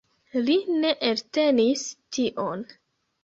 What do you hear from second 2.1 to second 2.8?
tion.